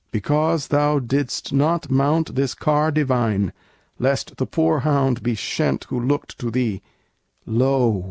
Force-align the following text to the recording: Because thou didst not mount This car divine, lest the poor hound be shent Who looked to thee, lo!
Because 0.09 0.69
thou 0.69 0.97
didst 0.97 1.53
not 1.53 1.91
mount 1.91 2.33
This 2.33 2.55
car 2.55 2.89
divine, 2.89 3.53
lest 3.99 4.37
the 4.37 4.47
poor 4.47 4.79
hound 4.79 5.21
be 5.21 5.35
shent 5.35 5.83
Who 5.89 5.99
looked 5.99 6.39
to 6.39 6.49
thee, 6.49 6.81
lo! 7.45 7.99